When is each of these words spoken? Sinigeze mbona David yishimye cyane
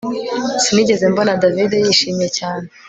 Sinigeze 0.63 1.03
mbona 1.11 1.39
David 1.41 1.71
yishimye 1.85 2.27
cyane 2.37 2.65